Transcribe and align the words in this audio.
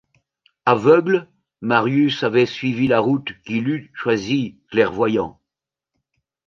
Aveugle, 0.65 1.29
Marius 1.61 2.23
avait 2.23 2.47
suivi 2.47 2.87
la 2.87 2.99
route 2.99 3.39
qu’il 3.43 3.69
eût 3.69 3.91
choisie 3.93 4.57
clairvoyant. 4.71 5.39